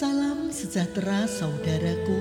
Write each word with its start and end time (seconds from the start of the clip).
Salam 0.00 0.48
sejahtera 0.48 1.28
saudaraku. 1.28 2.20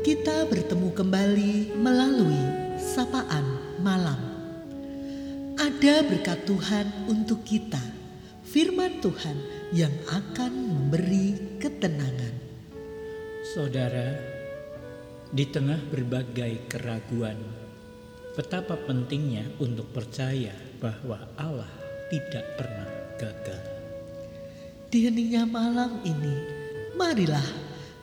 Kita 0.00 0.48
bertemu 0.48 0.96
kembali 0.96 1.76
melalui 1.76 2.40
sapaan 2.80 3.44
malam. 3.84 4.16
Ada 5.60 6.08
berkat 6.08 6.48
Tuhan 6.48 6.88
untuk 7.12 7.44
kita. 7.44 7.84
Firman 8.48 9.04
Tuhan 9.04 9.36
yang 9.76 9.92
akan 10.08 10.52
memberi 10.56 11.60
ketenangan. 11.60 12.32
Saudara, 13.52 14.16
di 15.28 15.44
tengah 15.52 15.84
berbagai 15.92 16.64
keraguan, 16.64 17.36
betapa 18.32 18.80
pentingnya 18.88 19.52
untuk 19.60 19.92
percaya 19.92 20.56
bahwa 20.80 21.20
Allah 21.36 21.76
tidak 22.08 22.56
pernah 22.56 22.88
gagal. 23.20 23.60
Di 24.88 25.04
heningnya 25.04 25.44
malam 25.44 26.00
ini, 26.08 26.61
marilah 27.02 27.42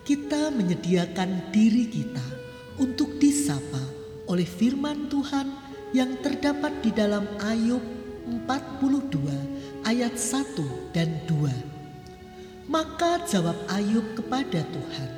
kita 0.03 0.51
menyediakan 0.51 1.55
diri 1.55 1.87
kita 1.87 2.27
untuk 2.75 3.15
disapa 3.15 3.79
oleh 4.27 4.43
firman 4.43 5.07
Tuhan 5.07 5.47
yang 5.95 6.19
terdapat 6.19 6.83
di 6.83 6.91
dalam 6.91 7.23
Ayub 7.39 7.79
42 8.27 9.87
ayat 9.87 10.19
1 10.19 10.91
dan 10.91 11.15
2. 11.31 12.67
Maka 12.67 13.23
jawab 13.23 13.55
Ayub 13.71 14.03
kepada 14.19 14.67
Tuhan, 14.67 15.09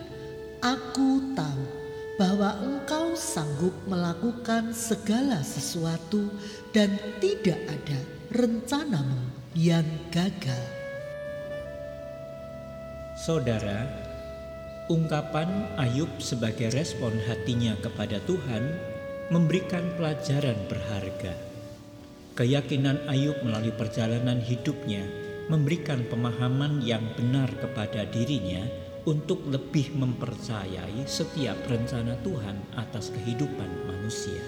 Aku 0.61 1.33
tahu 1.33 1.65
bahwa 2.21 2.53
engkau 2.61 3.17
sanggup 3.17 3.73
melakukan 3.89 4.77
segala 4.77 5.41
sesuatu 5.41 6.29
dan 6.69 6.93
tidak 7.17 7.57
ada 7.65 7.97
rencanamu 8.29 9.25
yang 9.57 9.89
gagal. 10.13 10.80
Saudara, 13.21 13.85
ungkapan 14.89 15.77
Ayub 15.77 16.09
sebagai 16.17 16.73
respon 16.73 17.13
hatinya 17.29 17.77
kepada 17.77 18.17
Tuhan 18.25 18.65
memberikan 19.29 19.93
pelajaran 19.93 20.57
berharga. 20.65 21.29
Keyakinan 22.33 23.05
Ayub 23.05 23.37
melalui 23.45 23.77
perjalanan 23.77 24.41
hidupnya 24.41 25.05
memberikan 25.53 26.01
pemahaman 26.09 26.81
yang 26.81 27.05
benar 27.13 27.45
kepada 27.61 28.09
dirinya 28.09 28.65
untuk 29.05 29.45
lebih 29.45 29.93
mempercayai 29.93 31.05
setiap 31.05 31.61
rencana 31.69 32.17
Tuhan 32.25 32.57
atas 32.73 33.13
kehidupan 33.13 33.85
manusia. 33.85 34.41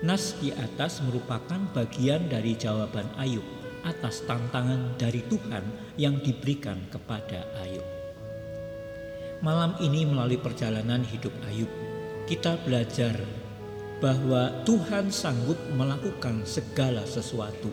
Nas 0.00 0.32
di 0.40 0.56
atas 0.56 1.04
merupakan 1.04 1.60
bagian 1.76 2.32
dari 2.32 2.56
jawaban 2.56 3.12
Ayub 3.20 3.63
atas 3.84 4.24
tantangan 4.24 4.96
dari 4.96 5.20
Tuhan 5.28 5.94
yang 6.00 6.18
diberikan 6.24 6.80
kepada 6.88 7.44
Ayub. 7.62 7.84
Malam 9.44 9.76
ini 9.84 10.08
melalui 10.08 10.40
perjalanan 10.40 11.04
hidup 11.04 11.32
Ayub, 11.52 11.68
kita 12.24 12.56
belajar 12.64 13.20
bahwa 14.00 14.64
Tuhan 14.64 15.12
sanggup 15.12 15.60
melakukan 15.76 16.48
segala 16.48 17.04
sesuatu. 17.04 17.68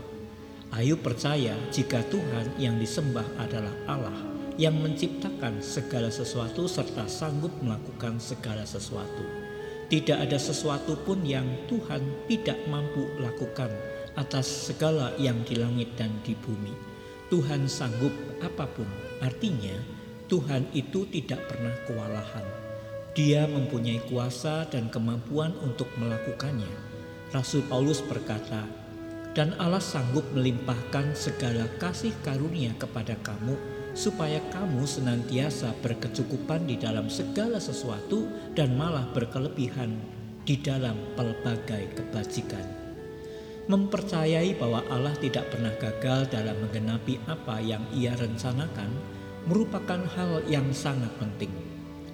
Ayub 0.76 1.00
percaya 1.00 1.56
jika 1.72 2.04
Tuhan 2.12 2.60
yang 2.60 2.76
disembah 2.80 3.28
adalah 3.40 3.72
Allah 3.88 4.16
yang 4.60 4.76
menciptakan 4.84 5.64
segala 5.64 6.12
sesuatu 6.12 6.68
serta 6.68 7.08
sanggup 7.08 7.52
melakukan 7.64 8.20
segala 8.20 8.68
sesuatu. 8.68 9.24
Tidak 9.92 10.16
ada 10.16 10.40
sesuatu 10.40 10.96
pun 11.04 11.24
yang 11.28 11.44
Tuhan 11.68 12.28
tidak 12.32 12.56
mampu 12.72 13.12
lakukan 13.20 13.72
atas 14.16 14.72
segala 14.72 15.16
yang 15.16 15.40
di 15.48 15.56
langit 15.56 15.96
dan 15.96 16.12
di 16.26 16.36
bumi. 16.36 16.74
Tuhan 17.32 17.64
sanggup 17.72 18.12
apa 18.44 18.68
pun, 18.68 18.88
artinya 19.24 20.02
Tuhan 20.28 20.68
itu 20.76 21.08
tidak 21.12 21.48
pernah 21.48 21.72
kewalahan. 21.88 22.44
Dia 23.12 23.44
mempunyai 23.48 24.00
kuasa 24.08 24.64
dan 24.72 24.88
kemampuan 24.88 25.52
untuk 25.60 25.92
melakukannya. 26.00 26.72
Rasul 27.36 27.64
Paulus 27.68 28.00
berkata, 28.00 28.64
"Dan 29.36 29.56
Allah 29.60 29.84
sanggup 29.84 30.24
melimpahkan 30.32 31.12
segala 31.16 31.68
kasih 31.80 32.16
karunia 32.24 32.72
kepada 32.80 33.16
kamu, 33.20 33.56
supaya 33.92 34.40
kamu 34.56 34.88
senantiasa 34.88 35.76
berkecukupan 35.84 36.68
di 36.68 36.80
dalam 36.80 37.12
segala 37.12 37.60
sesuatu 37.60 38.28
dan 38.56 38.76
malah 38.80 39.08
berkelebihan 39.12 39.92
di 40.48 40.56
dalam 40.60 40.96
pelbagai 41.20 41.92
kebajikan." 42.00 42.81
Mempercayai 43.70 44.58
bahwa 44.58 44.82
Allah 44.90 45.14
tidak 45.22 45.54
pernah 45.54 45.70
gagal 45.78 46.34
dalam 46.34 46.58
menggenapi 46.66 47.22
apa 47.30 47.62
yang 47.62 47.86
Ia 47.94 48.18
rencanakan 48.18 48.90
merupakan 49.46 50.02
hal 50.18 50.42
yang 50.50 50.70
sangat 50.74 51.10
penting, 51.22 51.54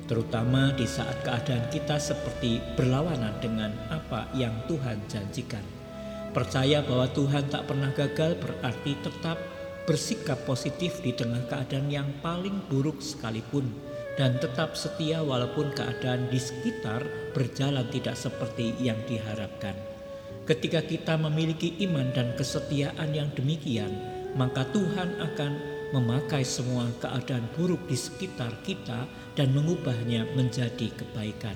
terutama 0.08 0.76
di 0.76 0.84
saat 0.84 1.24
keadaan 1.24 1.68
kita 1.72 2.00
seperti 2.00 2.60
berlawanan 2.76 3.36
dengan 3.40 3.72
apa 3.88 4.28
yang 4.36 4.56
Tuhan 4.68 5.00
janjikan. 5.08 5.64
Percaya 6.36 6.84
bahwa 6.84 7.08
Tuhan 7.16 7.48
tak 7.48 7.68
pernah 7.68 7.92
gagal 7.96 8.38
berarti 8.44 8.94
tetap 9.00 9.40
bersikap 9.88 10.44
positif 10.44 11.00
di 11.00 11.16
tengah 11.16 11.48
keadaan 11.48 11.88
yang 11.88 12.12
paling 12.20 12.60
buruk 12.68 13.00
sekalipun 13.00 13.72
dan 14.20 14.36
tetap 14.38 14.76
setia 14.76 15.24
walaupun 15.24 15.72
keadaan 15.72 16.28
di 16.28 16.38
sekitar 16.38 17.08
berjalan 17.32 17.88
tidak 17.88 18.20
seperti 18.20 18.76
yang 18.84 19.00
diharapkan. 19.08 19.97
Ketika 20.48 20.80
kita 20.80 21.20
memiliki 21.20 21.76
iman 21.84 22.08
dan 22.16 22.32
kesetiaan 22.40 23.12
yang 23.12 23.28
demikian, 23.36 23.92
maka 24.40 24.64
Tuhan 24.72 25.20
akan 25.20 25.52
memakai 25.92 26.48
semua 26.48 26.88
keadaan 27.04 27.44
buruk 27.60 27.84
di 27.92 28.00
sekitar 28.00 28.56
kita 28.64 29.12
dan 29.36 29.52
mengubahnya 29.52 30.24
menjadi 30.40 30.88
kebaikan. 30.96 31.56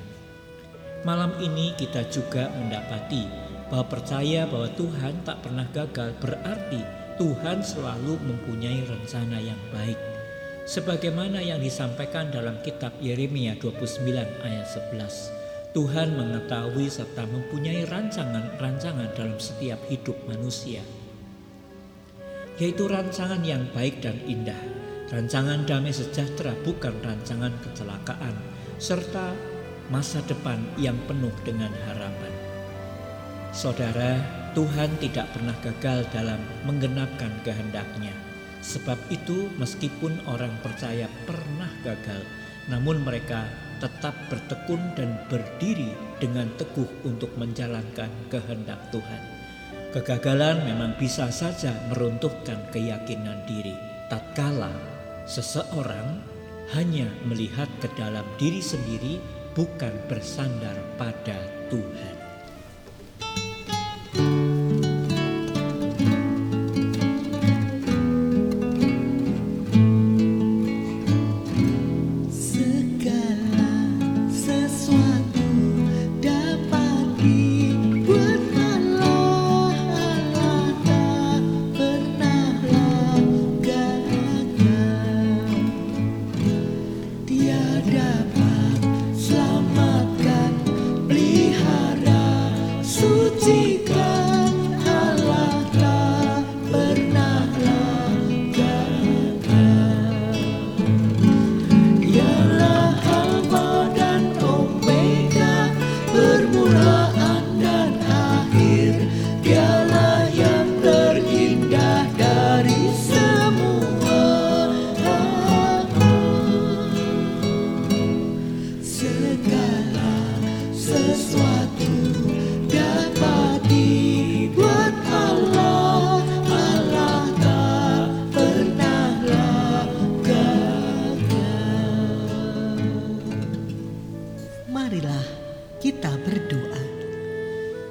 Malam 1.07 1.31
ini 1.39 1.71
kita 1.79 2.03
juga 2.11 2.51
mendapati 2.51 3.23
bahwa 3.71 3.87
percaya 3.87 4.43
bahwa 4.43 4.67
Tuhan 4.75 5.23
tak 5.23 5.39
pernah 5.39 5.67
gagal 5.71 6.11
berarti 6.19 6.83
Tuhan 7.15 7.63
selalu 7.63 8.19
mempunyai 8.27 8.83
rencana 8.91 9.39
yang 9.39 9.59
baik. 9.71 9.99
Sebagaimana 10.67 11.39
yang 11.39 11.63
disampaikan 11.63 12.27
dalam 12.27 12.59
kitab 12.59 12.91
Yeremia 12.99 13.55
29 13.55 14.03
ayat 14.43 14.67
11. 14.67 15.40
Tuhan 15.71 16.19
mengetahui 16.19 16.91
serta 16.91 17.23
mempunyai 17.31 17.87
rancangan-rancangan 17.87 19.15
dalam 19.15 19.39
setiap 19.39 19.79
hidup 19.87 20.19
manusia, 20.27 20.83
yaitu 22.59 22.91
rancangan 22.91 23.39
yang 23.39 23.63
baik 23.71 24.03
dan 24.03 24.19
indah, 24.27 24.59
rancangan 25.15 25.63
damai 25.63 25.95
sejahtera, 25.95 26.51
bukan 26.67 26.91
rancangan 26.99 27.55
kecelakaan, 27.63 28.35
serta 28.83 29.31
masa 29.87 30.19
depan 30.27 30.59
yang 30.75 30.99
penuh 31.07 31.31
dengan 31.47 31.71
harapan. 31.87 32.33
Saudara, 33.55 34.19
Tuhan 34.51 34.91
tidak 34.99 35.31
pernah 35.31 35.55
gagal 35.63 36.03
dalam 36.11 36.43
menggenapkan 36.67 37.31
kehendaknya. 37.47 38.11
Sebab 38.59 38.99
itu 39.07 39.47
meskipun 39.55 40.19
orang 40.27 40.51
percaya 40.59 41.07
pernah 41.23 41.71
gagal, 41.87 42.27
namun 42.67 42.99
mereka 43.07 43.47
tetap 43.81 44.13
bertekun 44.29 44.79
dan 44.93 45.17
berdiri 45.25 45.91
dengan 46.21 46.45
teguh 46.61 46.87
untuk 47.03 47.33
menjalankan 47.41 48.13
kehendak 48.29 48.77
Tuhan. 48.93 49.23
Kegagalan 49.91 50.63
memang 50.63 50.95
bisa 50.95 51.27
saja 51.33 51.73
meruntuhkan 51.91 52.61
keyakinan 52.71 53.43
diri, 53.49 53.75
tatkala 54.07 54.71
seseorang 55.25 56.21
hanya 56.71 57.09
melihat 57.27 57.67
ke 57.83 57.91
dalam 57.99 58.23
diri 58.39 58.63
sendiri, 58.63 59.19
bukan 59.51 59.91
bersandar 60.07 60.77
pada 60.95 61.35
Tuhan. 61.67 62.20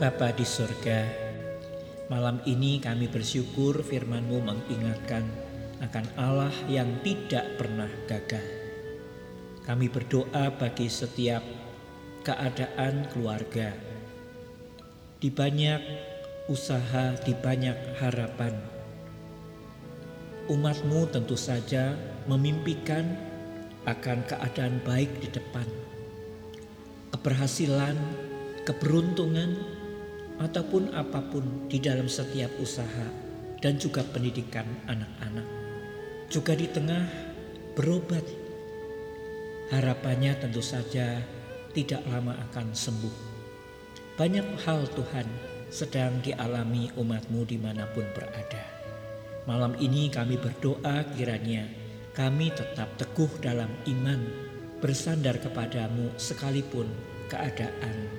Bapa 0.01 0.33
di 0.33 0.49
surga, 0.49 1.05
malam 2.09 2.41
ini 2.49 2.81
kami 2.81 3.05
bersyukur 3.05 3.85
firman-Mu 3.85 4.41
mengingatkan 4.41 5.29
akan 5.85 6.07
Allah 6.17 6.49
yang 6.73 6.89
tidak 7.05 7.45
pernah 7.61 7.93
gagal. 8.09 8.41
Kami 9.61 9.93
berdoa 9.93 10.57
bagi 10.57 10.89
setiap 10.89 11.45
keadaan 12.25 13.13
keluarga, 13.13 13.77
di 15.21 15.29
banyak 15.29 15.85
usaha, 16.49 17.21
di 17.21 17.37
banyak 17.37 18.01
harapan. 18.01 18.57
Umatmu 20.49 21.13
tentu 21.13 21.37
saja 21.37 21.93
memimpikan 22.25 23.05
akan 23.85 24.25
keadaan 24.25 24.81
baik 24.81 25.13
di 25.21 25.29
depan, 25.29 25.69
keberhasilan, 27.13 28.01
keberuntungan, 28.65 29.80
ataupun 30.41 30.97
apa 30.97 31.21
pun 31.29 31.69
di 31.69 31.77
dalam 31.77 32.09
setiap 32.09 32.49
usaha 32.57 33.07
dan 33.61 33.77
juga 33.77 34.01
pendidikan 34.09 34.65
anak-anak. 34.89 35.45
Juga 36.33 36.57
di 36.57 36.65
tengah 36.65 37.05
berobat, 37.77 38.25
harapannya 39.69 40.33
tentu 40.41 40.65
saja 40.65 41.21
tidak 41.77 42.01
lama 42.09 42.35
akan 42.51 42.73
sembuh. 42.73 43.17
Banyak 44.17 44.65
hal 44.65 44.89
Tuhan 44.97 45.29
sedang 45.71 46.19
dialami 46.25 46.91
umatmu 46.97 47.47
di 47.47 47.61
mana 47.61 47.87
pun 47.93 48.05
berada. 48.17 48.65
Malam 49.45 49.77
ini 49.79 50.11
kami 50.11 50.37
berdoa 50.37 51.05
kiranya 51.15 51.65
kami 52.11 52.51
tetap 52.53 52.91
teguh 52.99 53.31
dalam 53.39 53.71
iman, 53.87 54.21
bersandar 54.83 55.39
kepadamu 55.39 56.11
sekalipun 56.19 56.91
keadaan 57.31 58.11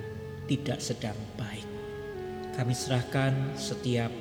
tidak 0.48 0.80
sedang 0.80 1.18
baik. 1.36 1.71
Kami 2.52 2.76
serahkan 2.76 3.56
setiap 3.56 4.12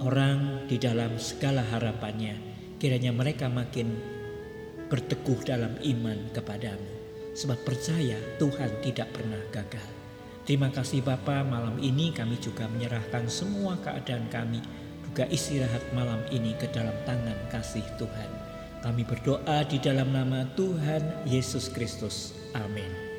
orang 0.00 0.64
di 0.64 0.80
dalam 0.80 1.20
segala 1.20 1.60
harapannya. 1.60 2.40
Kiranya 2.80 3.12
mereka 3.12 3.52
makin 3.52 3.94
berteguh 4.88 5.44
dalam 5.44 5.76
iman 5.76 6.18
kepadamu. 6.32 6.88
Sebab 7.32 7.64
percaya 7.64 8.16
Tuhan 8.36 8.80
tidak 8.84 9.12
pernah 9.12 9.40
gagal. 9.52 9.88
Terima 10.42 10.68
kasih 10.74 11.06
Bapa 11.06 11.46
malam 11.46 11.78
ini 11.78 12.10
kami 12.10 12.36
juga 12.40 12.66
menyerahkan 12.66 13.30
semua 13.30 13.78
keadaan 13.78 14.26
kami 14.26 14.58
juga 15.06 15.28
istirahat 15.28 15.84
malam 15.94 16.18
ini 16.34 16.56
ke 16.56 16.66
dalam 16.72 16.96
tangan 17.04 17.36
kasih 17.52 17.84
Tuhan. 18.00 18.30
Kami 18.82 19.06
berdoa 19.06 19.62
di 19.68 19.78
dalam 19.78 20.10
nama 20.10 20.48
Tuhan 20.58 21.28
Yesus 21.28 21.70
Kristus. 21.70 22.34
Amin. 22.56 23.11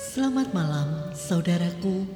Selamat 0.00 0.48
malam, 0.56 1.12
saudaraku. 1.12 2.08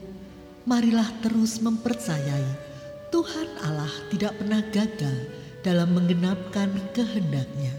Marilah 0.65 1.05
terus 1.21 1.61
mempercayai 1.61 2.73
Tuhan 3.13 3.49
Allah 3.61 3.93
tidak 4.09 4.41
pernah 4.41 4.65
gagal 4.73 5.29
dalam 5.61 5.93
menggenapkan 5.93 6.73
kehendaknya. 6.97 7.77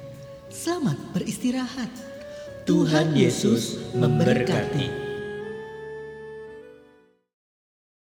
Selamat 0.53 1.01
beristirahat. 1.09 1.89
Tuhan 2.69 3.17
Yesus 3.17 3.81
memberkati. 3.97 5.04